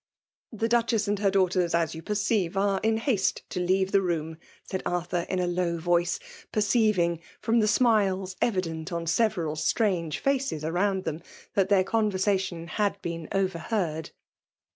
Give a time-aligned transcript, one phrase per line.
[0.19, 4.01] *'''* The Duchess and her daughters, as you perceive, are in haste to leave the
[4.01, 6.19] room/* said Arthur in a low voice,
[6.51, 11.21] perceiving, from the smiles evident on several strange faces around them,
[11.53, 14.09] that iEeir conversation had been over heard.